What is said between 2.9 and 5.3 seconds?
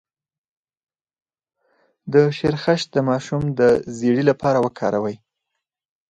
د ماشوم د ژیړي لپاره وکاروئ